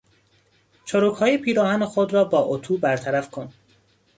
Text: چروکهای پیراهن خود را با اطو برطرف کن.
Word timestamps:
چروکهای 0.85 1.37
پیراهن 1.37 1.85
خود 1.85 2.13
را 2.13 2.23
با 2.23 2.39
اطو 2.41 2.77
برطرف 2.77 3.29
کن. 3.29 3.49